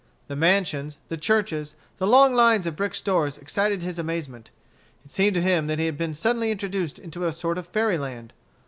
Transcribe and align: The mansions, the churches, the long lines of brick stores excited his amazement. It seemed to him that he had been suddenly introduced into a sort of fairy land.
The 0.29 0.35
mansions, 0.35 0.97
the 1.09 1.15
churches, 1.15 1.75
the 1.99 2.07
long 2.07 2.33
lines 2.33 2.65
of 2.65 2.75
brick 2.75 2.95
stores 2.95 3.37
excited 3.37 3.83
his 3.83 3.99
amazement. 3.99 4.49
It 5.05 5.11
seemed 5.11 5.35
to 5.35 5.41
him 5.43 5.67
that 5.67 5.77
he 5.77 5.85
had 5.85 5.99
been 5.99 6.15
suddenly 6.15 6.49
introduced 6.49 6.97
into 6.97 7.23
a 7.23 7.31
sort 7.31 7.59
of 7.59 7.67
fairy 7.67 7.99
land. 7.99 8.33